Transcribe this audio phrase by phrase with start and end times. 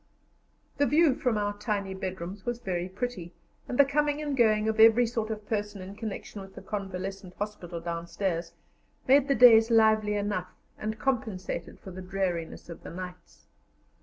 [0.77, 3.33] The view from our tiny bedrooms was very pretty,
[3.67, 7.35] and the coming and going of every sort of person in connection with the convalescent
[7.35, 8.53] hospital downstairs
[9.07, 13.45] made the days lively enough, and compensated for the dreariness of the nights.